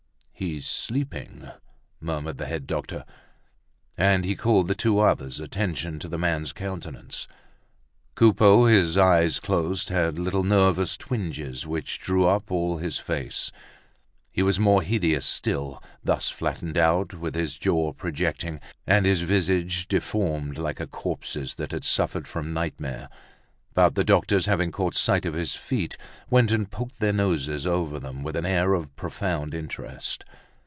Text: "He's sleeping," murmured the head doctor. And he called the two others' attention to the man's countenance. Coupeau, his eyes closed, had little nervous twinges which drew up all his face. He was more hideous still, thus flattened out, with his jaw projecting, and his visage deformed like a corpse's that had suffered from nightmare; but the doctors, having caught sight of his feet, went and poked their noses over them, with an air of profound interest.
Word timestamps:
"He's 0.33 0.65
sleeping," 0.65 1.51
murmured 1.99 2.39
the 2.39 2.47
head 2.47 2.65
doctor. 2.65 3.05
And 3.95 4.25
he 4.25 4.35
called 4.35 4.67
the 4.67 4.73
two 4.73 4.99
others' 4.99 5.39
attention 5.39 5.99
to 5.99 6.07
the 6.07 6.17
man's 6.17 6.51
countenance. 6.51 7.27
Coupeau, 8.15 8.65
his 8.65 8.97
eyes 8.97 9.39
closed, 9.39 9.89
had 9.89 10.17
little 10.17 10.43
nervous 10.43 10.97
twinges 10.97 11.67
which 11.67 11.99
drew 11.99 12.25
up 12.25 12.49
all 12.51 12.77
his 12.77 12.97
face. 12.97 13.51
He 14.31 14.41
was 14.41 14.59
more 14.59 14.81
hideous 14.81 15.27
still, 15.27 15.83
thus 16.03 16.31
flattened 16.31 16.75
out, 16.75 17.13
with 17.13 17.35
his 17.35 17.55
jaw 17.59 17.93
projecting, 17.93 18.59
and 18.87 19.05
his 19.05 19.21
visage 19.21 19.87
deformed 19.87 20.57
like 20.57 20.79
a 20.79 20.87
corpse's 20.87 21.53
that 21.53 21.71
had 21.71 21.83
suffered 21.83 22.27
from 22.27 22.51
nightmare; 22.51 23.09
but 23.73 23.95
the 23.95 24.03
doctors, 24.03 24.47
having 24.47 24.69
caught 24.69 24.95
sight 24.95 25.25
of 25.25 25.33
his 25.33 25.55
feet, 25.55 25.95
went 26.29 26.51
and 26.51 26.69
poked 26.69 26.99
their 26.99 27.13
noses 27.13 27.65
over 27.65 27.99
them, 27.99 28.21
with 28.21 28.35
an 28.35 28.45
air 28.45 28.73
of 28.73 28.93
profound 28.97 29.53
interest. 29.53 30.25